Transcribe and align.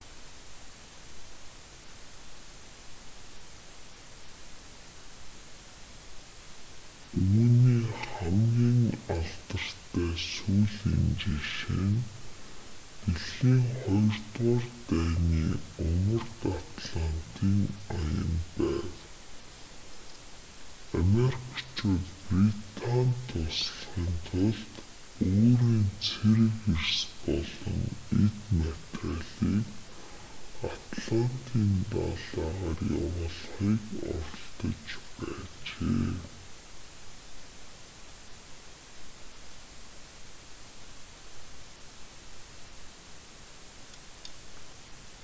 үүний 7.21 7.83
хамгийн 8.13 8.83
алдартай 9.13 10.09
сүүлийн 10.33 11.05
жишээ 11.21 11.87
нь 11.95 12.01
дэлхийн 13.05 13.61
ii 14.15 14.59
дайны 14.89 15.41
умард 15.85 16.39
атлантын 16.55 17.57
аян 17.99 18.33
байв 18.57 18.95
америкчууд 21.01 22.05
британид 22.29 23.19
туслахын 23.29 24.09
тулд 24.27 24.73
өөрийн 25.27 25.85
цэрэг 26.05 26.55
эрс 26.75 26.99
болон 27.25 27.79
эд 28.23 28.37
материалыг 28.59 29.67
атлантын 30.73 31.69
далайгаар 31.91 32.57
явуулахыг 33.03 33.81
оролдож 34.15 34.89
байжээ 35.19 36.15